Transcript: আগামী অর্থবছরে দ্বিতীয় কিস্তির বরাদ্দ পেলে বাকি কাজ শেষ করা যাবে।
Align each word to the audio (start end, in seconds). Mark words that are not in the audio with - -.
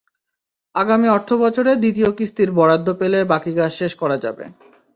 আগামী 0.75 1.07
অর্থবছরে 1.09 1.71
দ্বিতীয় 1.75 2.09
কিস্তির 2.17 2.49
বরাদ্দ 2.51 2.87
পেলে 2.99 3.19
বাকি 3.23 3.51
কাজ 3.55 3.71
শেষ 3.79 3.91
করা 4.01 4.17
যাবে। 4.17 4.45